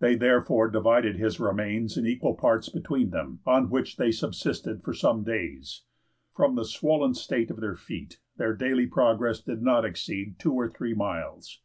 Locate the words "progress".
8.88-9.40